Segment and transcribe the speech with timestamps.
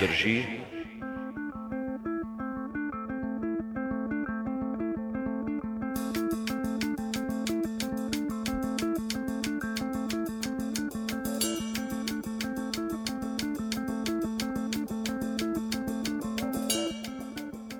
[0.00, 0.44] drži.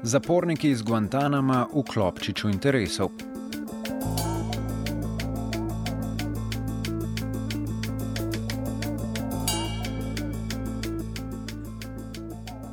[0.02, 3.27] Zaporniki iz Guantanama v klopčiču interesov.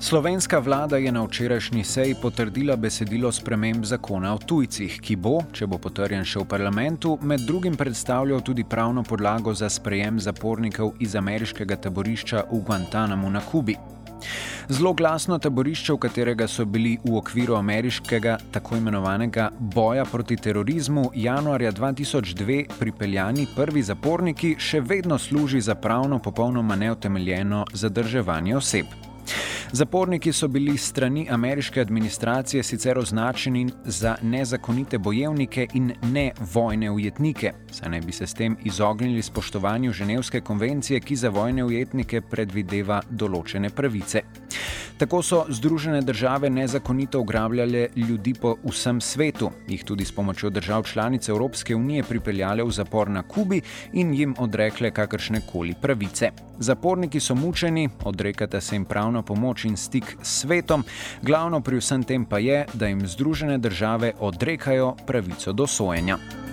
[0.06, 5.66] Slovenska vlada je na včerajšnji seji potrdila besedilo sprememb zakona o tujcih, ki bo, če
[5.66, 11.16] bo potrjen še v parlamentu, med drugim predstavljal tudi pravno podlago za sprejem zapornikov iz
[11.18, 13.74] ameriškega taborišča v Guantanamu na Kubi.
[14.70, 21.08] Zelo glasno taborišče, v katerega so bili v okviru ameriškega tako imenovanega boja proti terorizmu
[21.16, 28.94] januarja 2002 pripeljani prvi zaporniki, še vedno služi za pravno popolnoma neutemeljeno zadrževanje oseb.
[29.72, 37.54] Zaporniki so bili strani ameriške administracije sicer označeni za nezakonite bojevnike in ne vojne ujetnike,
[37.72, 43.02] saj naj bi se s tem izognili spoštovanju Ženevske konvencije, ki za vojne ujetnike predvideva
[43.10, 44.22] določene pravice.
[44.98, 50.84] Tako so Združene države nezakonito ugrabljale ljudi po vsem svetu, jih tudi s pomočjo držav
[50.84, 53.62] članic Evropske unije pripeljale v zapor na Kubi
[53.94, 56.32] in jim odrekle kakršne koli pravice.
[56.60, 60.84] Zaporniki so mučeni, odrekata se jim pravna pomoč in stik s svetom,
[61.22, 66.45] glavno pri vsem tem pa je, da jim Združene države odrekajo pravico do sojenja.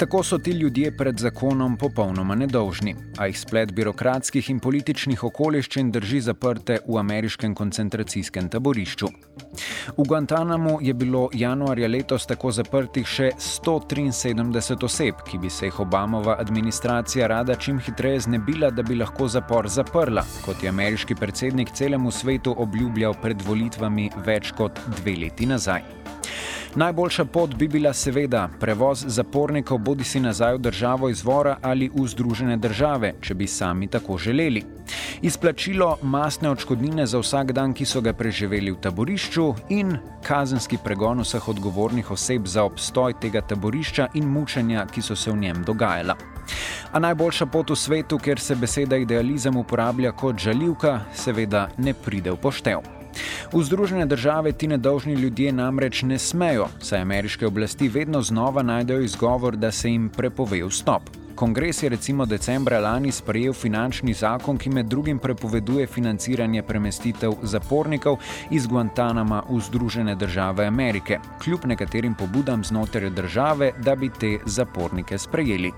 [0.00, 5.90] Tako so ti ljudje pred zakonom popolnoma nedolžni, a jih splet birokratskih in političnih okoliščin
[5.92, 9.10] drži zaprte v ameriškem koncentracijskem taborišču.
[9.98, 15.80] V Guantanamu je bilo januarja letos tako zaprtih še 173 oseb, ki bi se jih
[15.84, 21.76] Obamova administracija rada čim hitreje znebila, da bi lahko zapor zaprla, kot je ameriški predsednik
[21.76, 25.84] celemu svetu obljubljal pred volitvami več kot dve leti nazaj.
[26.74, 32.06] Najboljša pot bi bila seveda prevoz zapornikov bodi si nazaj v državo izvora ali v
[32.06, 34.62] Združene države, če bi sami tako želeli.
[35.22, 41.24] Izplačilo masne odškodnine za vsak dan, ki so ga preživeli v taborišču, in kazenski pregon
[41.26, 46.16] vseh odgovornih oseb za obstoj tega taborišča in mučenja, ki so se v njem dogajala.
[46.92, 52.30] A najboljša pot v svetu, kjer se beseda idealizem uporablja kot žaljivka, seveda ne pride
[52.30, 52.99] v poštev.
[53.52, 59.00] V Združene države ti nedolžni ljudje namreč ne smejo, saj ameriške oblasti vedno znova najdejo
[59.00, 61.02] izgovor, da se jim prepove vstop.
[61.40, 68.18] Kongres je recimo decembra lani sprejel finančni zakon, ki med drugim prepoveduje financiranje premestitev zapornikov
[68.50, 75.18] iz Guantanama v Združene države Amerike, kljub nekaterim pobudam znotraj države, da bi te zapornike
[75.18, 75.72] sprejeli.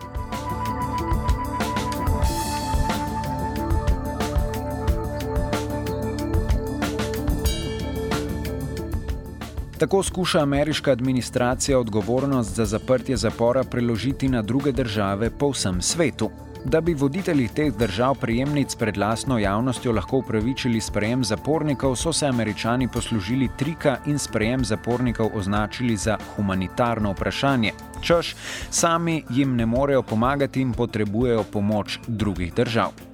[9.82, 16.30] Tako skuša ameriška administracija odgovornost za zaprtje zapora preložiti na druge države po vsem svetu.
[16.64, 22.26] Da bi voditelji teh držav prejemnic pred lastno javnostjo lahko upravičili sprejem zapornikov, so se
[22.26, 27.72] američani poslužili trika in sprejem zapornikov označili za humanitarno vprašanje.
[28.00, 28.36] Češ,
[28.70, 33.11] sami jim ne morejo pomagati in potrebujejo pomoč drugih držav.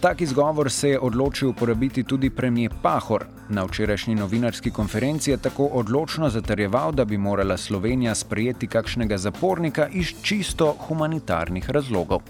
[0.00, 3.24] Tak izgovor se je odločil uporabiti tudi premijer Pahor.
[3.48, 9.88] Na včerajšnji novinarski konferenci je tako odločno zatrjeval, da bi morala Slovenija sprejeti kakšnega zapornika
[9.88, 12.20] iz čisto humanitarnih razlogov.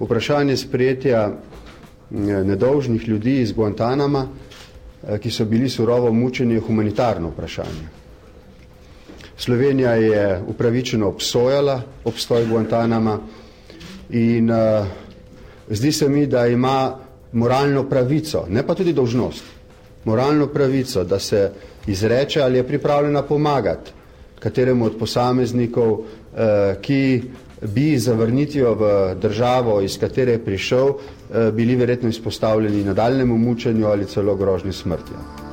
[0.00, 1.30] Vprašanje sprejetja
[2.44, 4.26] nedolžnih ljudi iz Guantanama,
[5.22, 7.88] ki so bili surovo mučeni, je humanitarno vprašanje.
[9.36, 13.18] Slovenija je upravičeno obsojala obstoj Guantanama
[14.10, 14.86] in uh,
[15.70, 16.96] zdi se mi, da ima
[17.32, 19.44] moralno pravico, ne pa tudi dolžnost,
[20.04, 21.50] moralno pravico, da se
[21.86, 23.92] izreče ali je pripravljena pomagati
[24.40, 26.04] kateremu od posameznikov, uh,
[26.80, 27.22] ki
[27.74, 30.96] bi zavrnitvijo v državo, iz katere je prišel, uh,
[31.52, 35.49] bili verjetno izpostavljeni nadaljnemu mučenju ali celo grožnji smrtjo.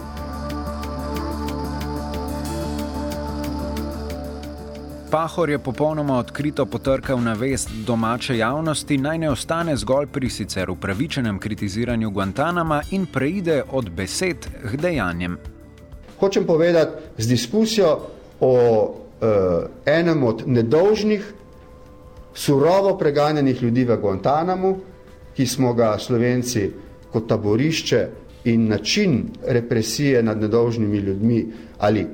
[5.12, 10.70] Pahor je popolnoma odkrito potrkal na vest domače javnosti, naj ne ostane zgolj pri sicer
[10.70, 15.38] upravičenem kritiziranju Guantanama in preide od besed k dejanjem.
[16.20, 18.00] Hočem povedati z diskusijo
[18.40, 21.34] o uh, enem od nedolžnih,
[22.34, 24.78] surovo preganjenih ljudi v Guantanamu,
[25.36, 26.70] ki smo ga slovenci
[27.12, 28.08] kot taborišče
[28.44, 31.46] in način represije nad nedolžnimi ljudmi
[31.80, 32.08] ali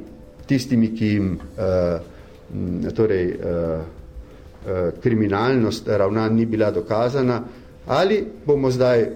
[0.45, 2.12] tistimi, ki jim uh,
[2.95, 7.43] torej, eh, eh, kriminalnost ravnanj ni bila dokazana,
[7.87, 9.09] ali bomo zdaj eh,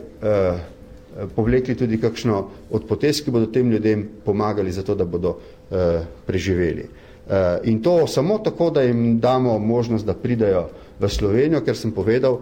[1.36, 5.38] povlekli tudi kakšno od potez, ki bodo tem ljudem pomagali za to, da bodo
[6.26, 6.86] preživeli.
[7.64, 10.70] In to samo tako, da jim damo možnost, da pridajo
[11.00, 12.38] v Slovenijo, ker sem povedal,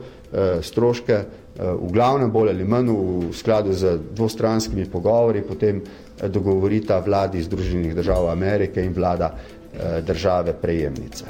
[0.62, 1.22] stroške
[1.56, 5.80] v glavnem bolj ali manj v skladu z dvostranskimi pogovori, potem
[6.20, 9.32] dogovorita vladi Združenih držav Amerike in vlada
[9.80, 11.26] Eh, države prejemnice.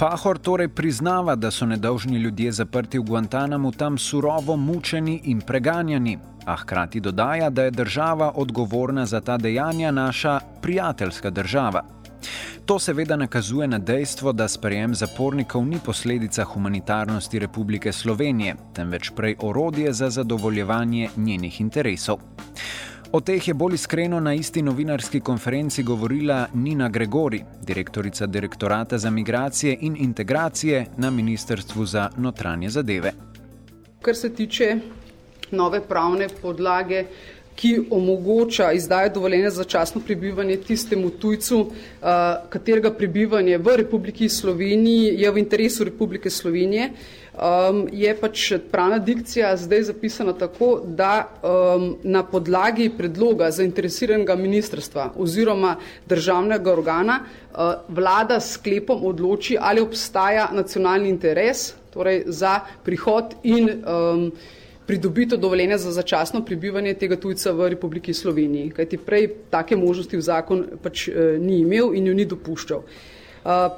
[0.00, 6.18] Pahor torej priznava, da so nedolžni ljudje zaprti v Guantanamu tam surovo mučeni in preganjani,
[6.46, 11.82] a hkrati dodaja, da je država odgovorna za ta dejanja naša prijateljska država.
[12.66, 19.36] To seveda nakazuje na dejstvo, da sprejem zapornikov ni posledica humanitarnosti Republike Slovenije, temveč prej
[19.38, 22.18] orodje za zadovoljevanje njenih interesov.
[23.12, 29.10] O teh je bolj iskreno na isti novinarski konferenci govorila Nina Gregori, direktorica direktorata za
[29.10, 33.12] migracije in integracije na Ministrstvu za notranje zadeve.
[34.02, 34.76] Kar se tiče
[35.50, 37.04] nove pravne podlage,
[37.54, 42.08] ki omogoča izdajo dovoljenja za časno prebivanje tistemu tujcu, uh,
[42.48, 46.92] katerega prebivanje v Republiki Sloveniji je v interesu Republike Slovenije.
[47.40, 55.06] Um, je pač pravna dikcija zdaj zapisana tako, da um, na podlagi predloga zainteresiranega ministrstva
[55.16, 55.76] oziroma
[56.08, 64.26] državnega organa uh, vlada sklepom odloči, ali obstaja nacionalni interes torej za prihod in um,
[64.86, 70.20] pridobitev dovoljenja za začasno prebivanje tega tujca v Republiki Sloveniji, kajti prej take možnosti v
[70.20, 72.84] zakon pač eh, ni imel in jo ni dopuščal.
[72.84, 73.19] Uh,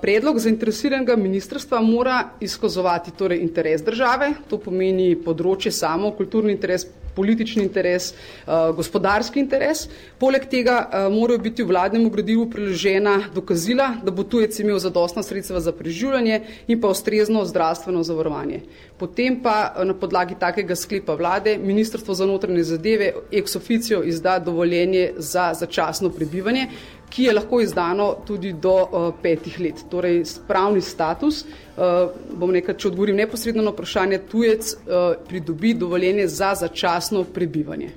[0.01, 7.63] predlog zainteresiranega ministrstva mora izkazovati torej interes države, to pomeni področje samo, kulturni interes, politični
[7.63, 9.85] interes, uh, gospodarski interes.
[10.19, 15.23] Poleg tega uh, morajo biti v vladnemu gradivu priložena dokazila, da bo tujec imel zadostna
[15.23, 18.63] sredstva za preživljanje in pa ustrezno zdravstveno zavarovanje.
[18.99, 25.13] Potem pa na podlagi takega sklepa vlade Ministrstvo za notranje zadeve ex officio izda dovoljenje
[25.19, 26.69] za začasno prebivanje,
[27.13, 29.85] ki je lahko izdano tudi do uh, petih let.
[29.91, 36.29] Torej, pravni status, uh, bom nekaj, če odgovorim neposredno na vprašanje, tujec uh, pridobi dovoljenje
[36.29, 37.93] za začasno prebivanje.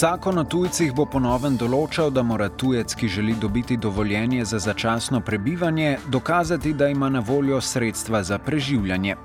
[0.00, 5.20] Zakon o tujcih bo ponovno določal, da mora tujec, ki želi dobiti dovoljenje za začasno
[5.20, 9.16] prebivanje, dokazati, da ima na voljo sredstva za preživljanje.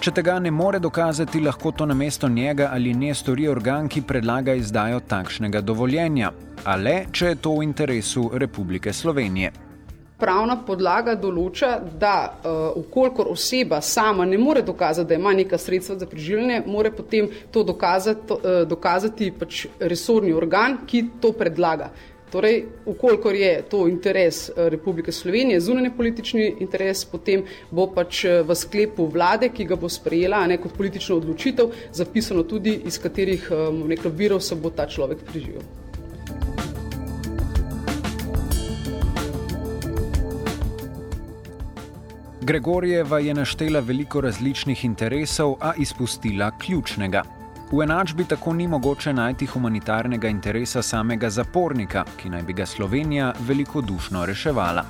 [0.00, 4.54] Če tega ne more dokazati, lahko to namesto njega ali nje stori organ, ki predlaga
[4.56, 6.30] izdajo takšnega dovoljenja,
[6.64, 9.50] a le, če je to v interesu Republike Slovenije.
[10.20, 15.98] Pravna podlaga določa, da uh, ukolikor oseba sama ne more dokazati, da ima neka sredstva
[16.00, 21.92] za preživljanje, mora potem to dokazati, uh, dokazati pač resorni organ, ki to predlaga.
[22.30, 28.42] Torej, ukolikor je to interes eh, Republike Slovenije, zunanje politični interes, potem bo pač eh,
[28.46, 33.50] v sklepu vlade, ki ga bo sprejela ne, kot politično odločitev, zapisano tudi, iz katerih
[33.50, 35.66] eh, nekaj virov se bo ta človek preživel.
[42.40, 47.39] Gregorijeva je naštela veliko različnih interesov, a izpustila ključnega.
[47.72, 53.32] V enačbi tako ni mogoče najti humanitarnega interesa samega zapornika, ki naj bi ga Slovenija
[53.46, 54.84] velikodušno reševala.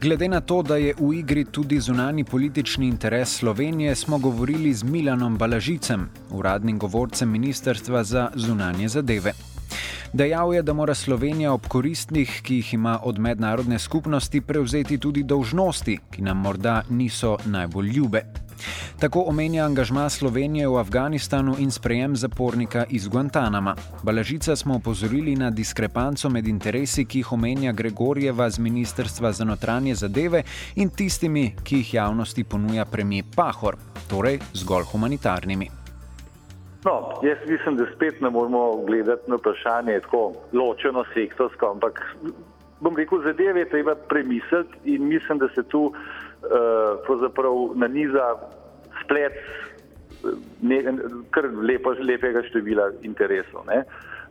[0.00, 4.82] Glede na to, da je v igri tudi zunani politični interes Slovenije, smo govorili z
[4.82, 9.51] Milanom Balažicem, uradnim govorcem Ministrstva za zunanje zadeve.
[10.12, 15.22] Dejal je, da mora Slovenija ob koristnih, ki jih ima od mednarodne skupnosti, prevzeti tudi
[15.22, 18.22] dolžnosti, ki nam morda niso najbolj ljube.
[19.00, 23.74] Tako omenja angažma Slovenije v Afganistanu in sprejem zapornika iz Guantanama.
[24.02, 29.94] Balažica smo opozorili na diskrepanco med interesi, ki jih omenja Gregorjeva z Ministrstva za notranje
[29.94, 30.42] zadeve
[30.74, 33.76] in tistimi, ki jih javnosti ponuja premijer Pahor,
[34.08, 35.81] torej zgolj humanitarnimi.
[36.84, 42.16] No, jaz mislim, da spet ne moramo gledati na vprašanje tako ločeno sektorsko, ampak
[42.80, 48.34] bom rekel, zadeve je treba premisliti in mislim, da se tu uh, na niza
[49.04, 49.32] splet
[50.60, 50.80] ne,
[51.30, 53.66] kar lepo, lepega števila interesov.
[53.68, 53.82] Ne.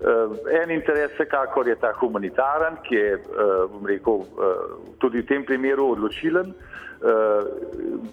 [0.01, 5.27] Uh, en interes vsekakor je ta humanitaren, ki je, uh, bom rekel, uh, tudi v
[5.29, 6.53] tem primeru odločilen.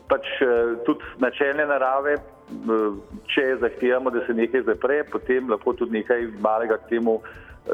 [0.09, 0.29] Pač
[0.87, 2.15] tudi načelne narave,
[3.29, 7.19] če zahtevamo, da se nekaj zapre, potem lahko tudi nekaj malega k temu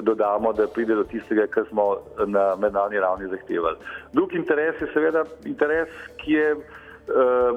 [0.02, 1.84] dodamo, da pride do tistega, kar smo
[2.26, 3.78] na mednarodni ravni zahtevali.
[4.10, 6.83] Drug interes je seveda interes, ki je Eh,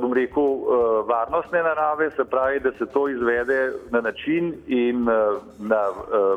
[0.02, 5.14] bom rekel, eh, varnostne narave, se pravi, da se to izvede na način in eh,
[5.60, 5.82] na,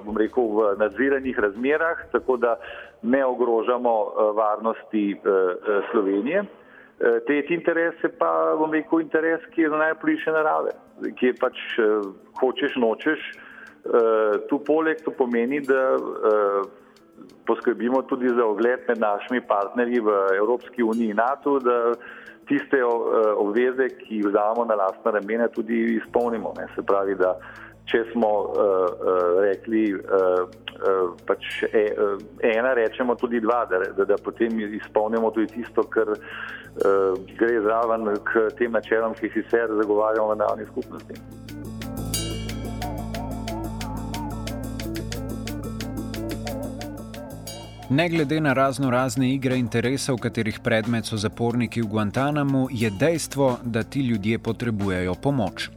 [0.05, 2.57] bom rekel, v nadziranih razmerah, tako da
[3.03, 5.17] ne ogrožamo varnosti
[5.91, 6.45] Slovenije.
[7.27, 10.75] Tretji interes je pa, bom rekel, interes, ki je najbližje narave,
[11.17, 11.57] ki je pač
[12.41, 13.21] hočeš, nočeš.
[14.49, 15.97] Tu poleg to pomeni, da
[17.47, 21.95] poskrbimo tudi za ogled med našimi partnerji v Evropski uniji in NATO, da
[22.51, 22.87] tiste eh,
[23.39, 26.55] obveze, ki jih vzamemo na lastne ramene, tudi izpolnimo.
[26.59, 26.67] Ne.
[26.75, 27.37] Se pravi, da
[27.91, 33.81] če smo uh, uh, rekli uh, uh, pač e, uh, ena, rečemo tudi dva, da,
[33.97, 39.41] da, da potem izpolnimo tudi tisto, kar uh, gre zraven k tem načelom, ki jih
[39.41, 41.19] sicer zagovarjamo v naravni skupnosti.
[47.91, 53.59] Ne glede na razno razne igre interesov, katerih predmet so zaporniki v Guantanamu, je dejstvo,
[53.65, 55.69] da ti ljudje potrebujejo pomoč.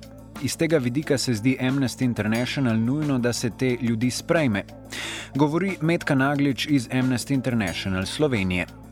[0.43, 4.63] Iz tega vidika se zdi Amnesty International nujno, da se te ljudi sprejme.
[5.35, 8.82] Govori Medka Naglič iz Amnesty International Slovenije.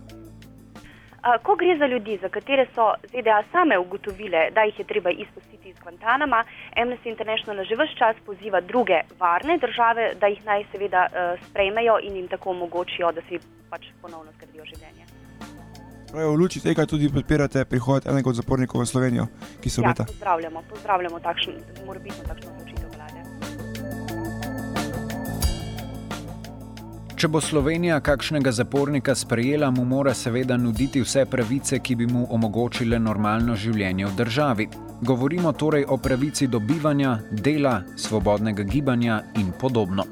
[1.21, 5.69] Ko gre za ljudi, za katere so ZDA same ugotovile, da jih je treba izpustiti
[5.69, 6.43] iz Guantanama,
[6.75, 11.07] Amnesty International že vse čas poziva druge varne države, da jih naj seveda
[11.49, 15.05] sprejmejo in jim tako omogočijo, da si pač ponovno zgradijo življenje.
[16.11, 19.27] Pravi, v luči tega tudi podpirate prihod enega od zapornikov v Slovenijo,
[19.61, 20.03] ki se obeta?
[20.03, 21.53] Ja, pozdravljamo, pozdravljamo takšen,
[21.85, 22.70] morbitno takšno odločitev.
[27.21, 32.23] Če bo Slovenija kakšnega zapornika sprejela, mu mora seveda nuditi vse pravice, ki bi mu
[32.33, 34.67] omogočile normalno življenje v državi.
[35.05, 40.07] Govorimo torej o pravici do bivanja, dela, svobodnega gibanja in podobno.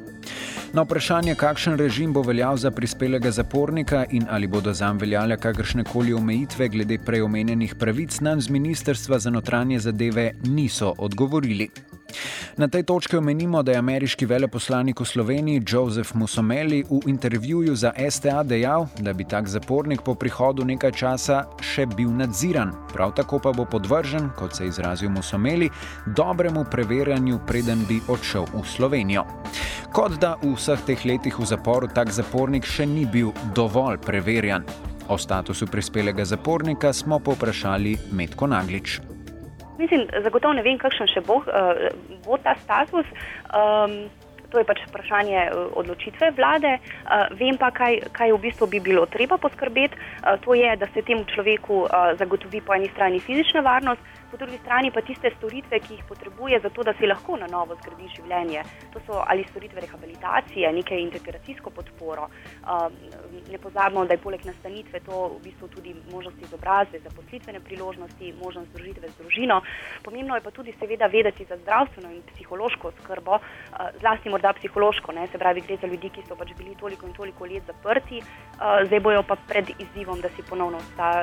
[0.78, 5.90] Na vprašanje, kakšen režim bo veljal za prispelega zapornika in ali bodo zam veljale kakršne
[5.90, 11.72] koli omejitve glede preomenjenih pravic, nam z Ministrstva za notranje zadeve niso odgovorili.
[12.58, 17.94] Na tej točki omenimo, da je ameriški veleposlanik v Sloveniji Joseph Musomeli v intervjuju za
[18.10, 23.40] STA dejal, da bi tak zapornik po prihodu nekaj časa še bil nadziran, prav tako
[23.40, 25.70] pa bo podvržen, kot se je izrazil Musomeli,
[26.06, 29.26] dobremu preverjanju, preden bi odšel v Slovenijo.
[29.94, 34.66] Kot da v vseh teh letih v zaporu tak zapornik še ni bil dovolj preverjan.
[35.10, 39.00] O statusu prispelega zapornika smo poprašali Medko Naglič.
[39.80, 41.86] Mislim, zagotovo ne vem, kakšen še bo, uh,
[42.26, 43.08] bo ta status.
[43.50, 44.02] Um,
[44.50, 46.80] To je pač vprašanje eh, odločitve vlade.
[47.06, 49.94] Uh, vem pa, kaj, kaj v bistvu bi bilo treba poskrbeti.
[49.94, 54.38] Uh, to je, da se temu človeku uh, zagotovi po eni strani fizična varnost, po
[54.38, 57.76] drugi strani pa tiste storitve, ki jih potrebuje za to, da si lahko na novo
[57.82, 58.64] zgradi življenje.
[58.94, 62.30] To so ali storitve rehabilitacije, neke integracijsko podporo.
[62.30, 62.98] Um,
[63.50, 68.70] ne pozabimo, da je poleg nastanitve to v bistvu tudi možnost izobrazbe, zaposlitvene priložnosti, možnost
[68.74, 69.62] združitve z družino.
[70.04, 75.12] Pomembno je pa tudi seveda vedeti za zdravstveno in psihološko skrbo, uh, zlasti morda psihološko,
[75.12, 75.28] ne?
[75.28, 78.86] se pravi, gre za ljudi, ki so pač bili toliko in toliko let zaprti, uh,
[78.86, 80.82] zdaj bojo pa pred izzivom, da si ponovno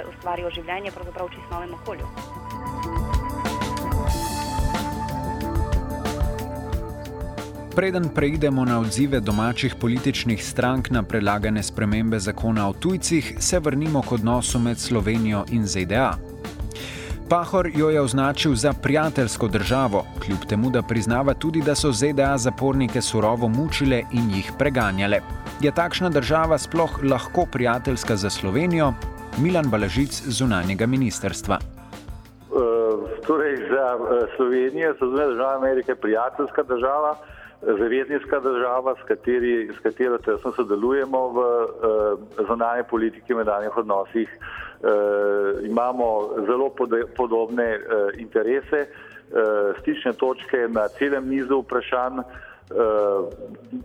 [0.08, 2.95] ustvarijo življenje, pravzaprav v čisto novem okolju.
[7.76, 14.02] Preden preidemo na odzive domačih političnih strank na predlagane spremembe zakona o tujcih, se vrnimo
[14.02, 16.14] k odnosu med Slovenijo in ZDA.
[17.28, 22.38] Pahor jo je označil za prijateljsko državo, kljub temu, da priznava tudi, da so ZDA
[22.38, 25.20] zapornike surovo mučile in jih preganjale.
[25.60, 28.92] Je takšna država sploh lahko prijateljska za Slovenijo?
[29.38, 31.58] Milan Balažic zunanjega ministerstva.
[32.50, 32.60] Uh,
[33.26, 37.16] torej, za uh, Slovenijo so zunanje države Amerike prijateljska država,
[37.62, 44.28] zavezniška država, s, kateri, s katero tesno sodelujemo v uh, zunanje politiki in mednarodnih odnosih.
[44.36, 52.20] Uh, imamo zelo pod, podobne uh, interese, uh, stične točke na celem nizu vprašanj.
[52.66, 53.30] Uh,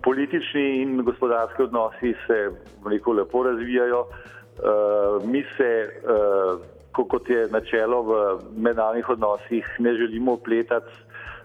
[0.04, 2.50] politični in gospodarski odnosi se
[2.84, 4.02] veliko lepo razvijajo.
[4.02, 6.60] Uh, mi se uh,
[6.92, 10.92] kot je načelo v mednarodnih odnosih, ne želimo upletati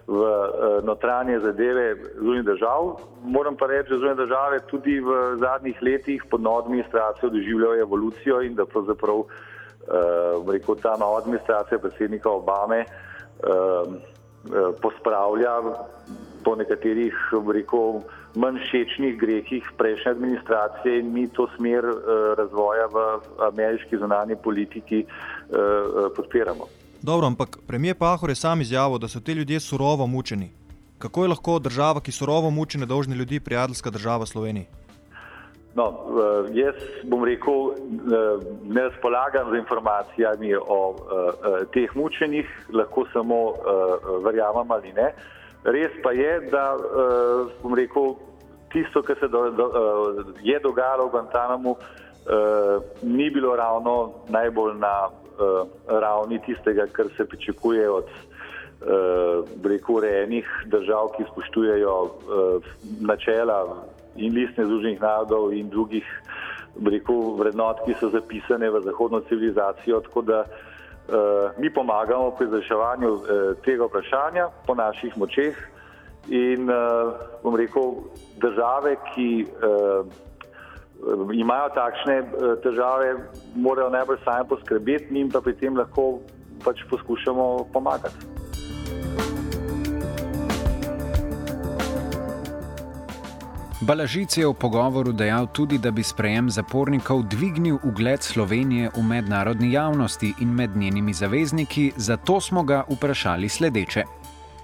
[0.07, 2.99] v uh, notranje zadeve zunaj držav.
[3.23, 8.41] Moram pa reči, da zunaj države tudi v zadnjih letih pod novo administracijo doživljajo evolucijo
[8.41, 9.27] in da pravzaprav uh,
[10.51, 13.93] rekel, ta nova administracija predsednika Obame uh,
[14.81, 15.61] pospravlja
[16.43, 17.15] po nekaterih
[17.53, 18.01] rekel,
[18.35, 21.99] manj všečnih grehih prejšnje administracije in mi to smer uh,
[22.37, 23.07] razvoja v
[23.51, 26.86] ameriški zunanji politiki uh, podpiramo.
[27.01, 30.51] Dobro, ampak premijer Pahor je sam izjavil, da so ti ljudje surovo mučeni.
[30.97, 34.65] Kako je lahko država, ki surovo muči nedolžne ljudi, prijateljska država Slovenije?
[35.75, 37.73] No, uh, jaz bom rekel, uh,
[38.65, 40.97] ne razpolagam z informacijami o uh,
[41.73, 43.53] teh mučenih, lahko samo
[44.25, 45.11] verjamem ali ne.
[45.63, 46.77] Res pa je, da
[47.63, 48.15] bom rekel,
[48.71, 49.65] tisto, kar se do, do,
[50.41, 51.75] je dogajalo v Guantanamu,
[53.01, 55.09] ni bilo ravno najbolj na
[55.87, 62.63] ravni tistega, kar se pričakuje od uh, rekel, urejenih držav, ki spoštujejo uh,
[62.99, 66.05] načela in listne Združenih narodov in drugih
[66.85, 70.01] rekel, vrednot, ki so zapisane v zahodno civilizacijo.
[70.01, 71.15] Tako da uh,
[71.57, 73.17] mi pomagamo pri reševanju
[73.65, 75.57] tega vprašanja po naših močeh.
[76.27, 76.67] In
[77.43, 77.93] bom rekel,
[78.35, 79.45] države, ki
[81.33, 83.15] imajo takšne uh, težave,
[83.55, 86.19] morajo najbolj sami poskrbeti, mi pa pri tem lahko
[86.63, 88.37] pač poskušamo pomagati.
[93.87, 99.71] Balažic je v pogovoru dejal tudi, da bi sprejem zapornikov dvignil ugled Slovenije v mednarodni
[99.71, 104.03] javnosti in med njenimi zavezniki, zato smo ga vprašali sledeče.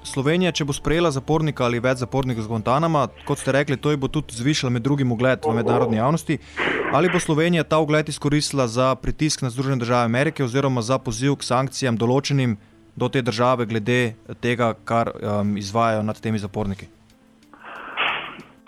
[0.04, 4.10] Slovenija, če bo sprejela zapornika ali več zapornikov z Guantanama, kot ste rekli, to bo
[4.12, 6.38] tudi zvišalo med drugim ugled v mednarodni javnosti.
[6.94, 11.40] Ali bo Slovenija ta ugled izkoristila za pritisk na Združene države Amerike oziroma za poziv
[11.40, 12.58] k sankcijam določenim
[12.96, 16.92] do te države glede tega, kar um, izvajajo nad temi zaporniki?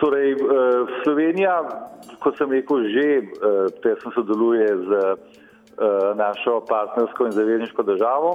[0.01, 0.35] Torej,
[1.03, 1.59] Slovenija,
[2.19, 3.05] kot sem rekel, že
[3.83, 5.03] tesno sodeluje z
[6.15, 8.33] našo partnersko in zavezniško državo,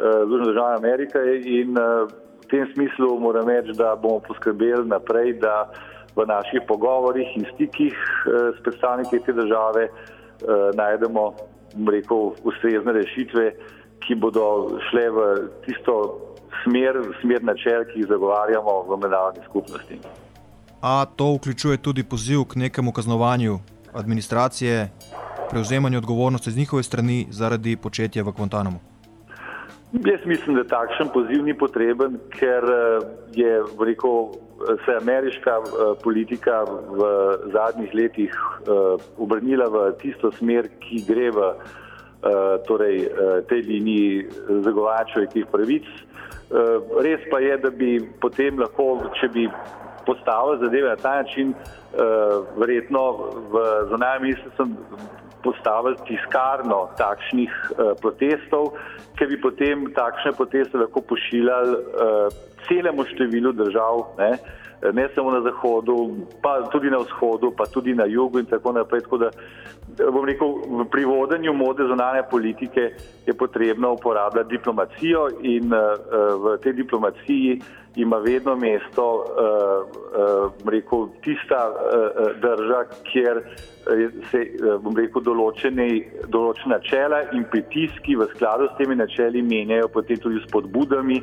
[0.00, 5.70] Združene države Amerike in v tem smislu moram reči, da bomo poskrbeli naprej, da
[6.16, 7.94] v naših pogovorih in stikih
[8.26, 9.88] s predstavniki te države
[10.74, 11.32] najdemo,
[11.90, 13.52] rekel, ustrezne rešitve,
[14.00, 15.26] ki bodo šle v
[15.66, 15.94] tisto
[16.64, 20.00] smer, smer načel, ki jih zagovarjamo v mednarodni skupnosti.
[20.82, 23.58] A to vključuje tudi poziv k nekemu kaznovanju
[23.92, 24.88] administracije,
[25.50, 28.89] prevzemanju odgovornosti z njihove strani zaradi početja v Guantanamu?
[29.92, 32.62] Jaz mislim, da takšen poziv ni potreben, ker
[33.34, 34.28] je rekel,
[34.84, 35.56] se ameriška
[36.04, 37.08] politika v
[37.52, 38.36] zadnjih letih
[39.18, 41.48] obrnila v tisto smer, ki gre v
[42.68, 43.08] torej,
[43.50, 44.28] tej liniji
[44.62, 45.90] zagovarjanja človekovih pravic.
[47.02, 49.48] Res pa je, da bi potem lahko, če bi
[50.06, 51.54] postavili zadeve na ta način,
[52.62, 53.02] verjetno
[53.50, 54.70] v zunanjem ministrstvu
[55.44, 58.74] postavili tiskarno takšnih uh, protestov,
[59.18, 64.32] ki bi potem takšne proteste lahko pošiljali uh, celemu številu držav, ne,
[64.92, 69.00] ne samo na zahodu, pa tudi na vzhodu, pa tudi na jugu in tako naprej.
[69.00, 69.30] Tako da,
[70.12, 70.54] bom rekel,
[70.90, 72.90] pri vodenju mode zunanje politike
[73.26, 75.80] je potrebno uporabljati diplomacijo in uh,
[76.44, 77.60] v tej diplomaciji
[77.96, 79.24] ima vedno mesto, uh,
[80.46, 83.42] uh, rekel, tista uh, drža, kjer
[84.30, 84.44] se,
[84.82, 85.88] bom rekel, določene,
[86.28, 91.18] določene načela in pritiski v skladu s temi načeli menjajo potem tudi s podbudami,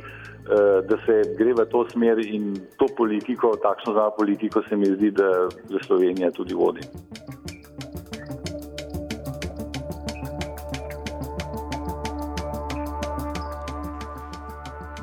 [0.89, 5.11] da se gre v to smer in to politiko, takšno znano politiko se mi zdi,
[5.11, 6.81] da za Slovenija tudi vodi.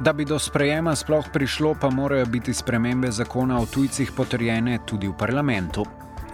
[0.05, 5.09] Da bi do sprejema sploh prišlo, pa morajo biti spremembe zakona o tujcih potrjene tudi
[5.09, 5.85] v parlamentu.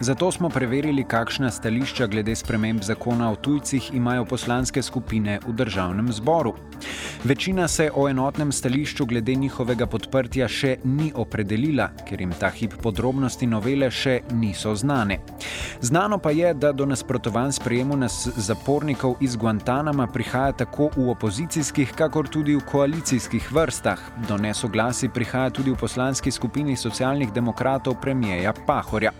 [0.00, 6.12] Zato smo preverili, kakšna stališča glede sprememb zakona o tujcih imajo poslanske skupine v državnem
[6.12, 6.54] zboru.
[7.24, 12.78] Večina se o enotnem stališču glede njihovega podprtja še ni opredelila, ker jim ta hip
[12.82, 15.18] podrobnosti novele še niso znane.
[15.80, 21.92] Znano pa je, da do nasprotovanj sprejemu nas zapornikov iz Guantanama prihaja tako v opozicijskih,
[21.92, 24.00] kakor tudi v koalicijskih vrstah.
[24.28, 29.12] Do nesoglasi prihaja tudi v poslanski skupini socialnih demokratov premijeja Pahorja.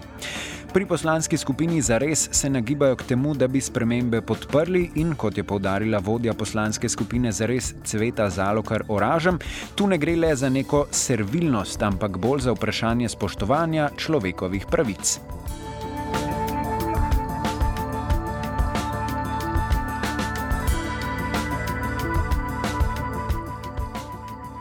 [0.73, 5.45] Pri poslanski skupini Zares se nagibajo k temu, da bi spremembe podprli in, kot je
[5.45, 9.39] povdarila vodja poslanske skupine Zares Cveta Zalokar Oražem,
[9.75, 15.19] tu ne gre le za neko servilnost, ampak bolj za vprašanje spoštovanja človekovih pravic.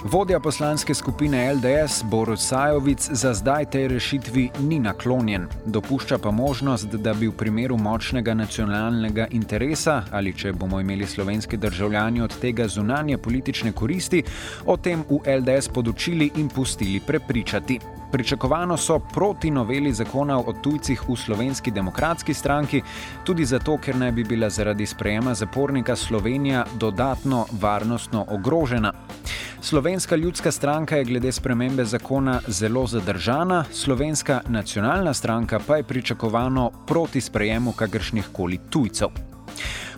[0.03, 5.47] Vodja poslanske skupine LDS Borut Sajovic za zdaj tej rešitvi ni naklonjen.
[5.65, 11.57] Dopušča pa možnost, da bi v primeru močnega nacionalnega interesa ali če bomo imeli slovenski
[11.57, 14.23] državljani od tega zunanje politične koristi,
[14.65, 17.98] o tem v LDS podočili in pustili prepričati.
[18.11, 22.81] Pričakovano so proti noveli zakona o tujcih v slovenski demokratski stranki,
[23.23, 28.93] tudi zato, ker naj bi bila zaradi sprejema zapornika Slovenija dodatno varnostno ogrožena.
[29.61, 36.71] Slovenska ljudska stranka je glede spremembe zakona zelo zadržana, slovenska nacionalna stranka pa je pričakovano
[36.87, 39.09] proti sprejemu kakršnih koli tujcev.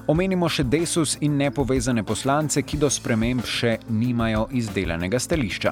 [0.07, 5.71] Omenimo še desus in nepovezane poslance, ki do sprememb še nimajo izdelanega stališča.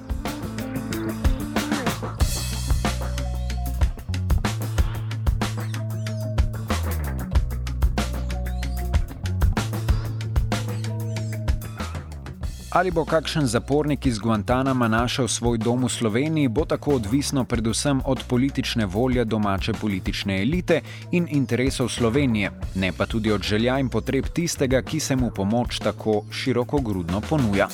[12.80, 18.00] Ali bo kakšen zapornik iz Guantanama našel svoj dom v Sloveniji, bo tako odvisno predvsem
[18.06, 20.80] od politične volje domače politične elite
[21.12, 25.80] in interesov Slovenije, ne pa tudi od želja in potreb tistega, ki se mu pomoč
[25.80, 27.68] tako širokogrudno ponuja.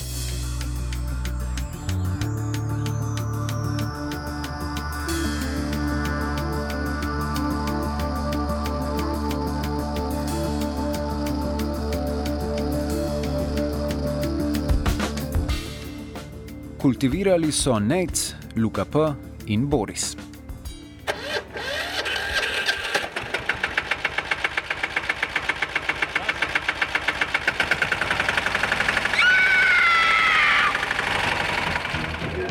[16.86, 19.00] Kultivirali so Nec, Luka P.
[19.48, 20.18] in Boris.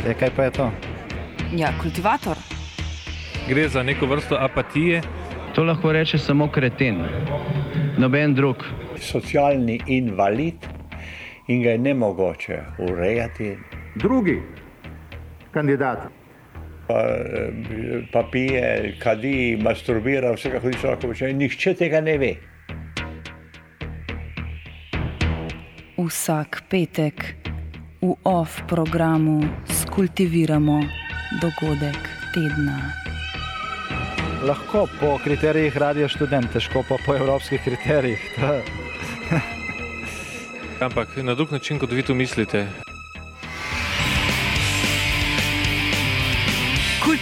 [0.06, 0.70] E, kaj pa je to?
[1.54, 2.36] Ja, kultivator.
[3.48, 5.02] Gre za neko vrsto apatije.
[5.54, 7.04] To lahko reče samo kreten,
[7.98, 8.56] noben drug.
[8.98, 10.66] Socialni invalid
[11.46, 13.56] in ga je ne mogoče urejati.
[13.94, 14.42] Drugi
[15.50, 15.98] kandidat.
[16.88, 17.00] Pa,
[18.12, 21.32] pa pije, kadi, masturbira, vse kako ti človek počne.
[21.32, 22.34] Nihče tega ne ve.
[25.96, 27.24] Vsak petek
[28.02, 30.82] v OF programu skultiviramo
[31.40, 31.96] dogodek
[32.34, 32.76] tedna.
[34.44, 38.20] Lahko po kriterijih radio študent, težko pa po evropskih kriterijih.
[40.84, 42.83] Ampak na drug način, kot vi to mislite.